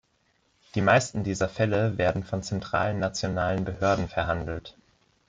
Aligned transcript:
Die 0.73 0.81
meisten 0.81 1.23
dieser 1.23 1.47
Fälle 1.47 1.99
werden 1.99 2.23
von 2.23 2.41
zentralen 2.41 2.97
nationalen 2.97 3.65
Behörden 3.65 4.07
verhandelt. 4.07 4.75